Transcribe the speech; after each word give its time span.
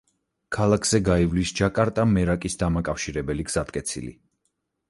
ქალაქზე 0.55 0.99
გაივლის 1.09 1.51
ჯაკარტა–მერაკის 1.59 2.57
დამაკავშირებელი 2.65 3.47
გზატკეცილი. 3.51 4.15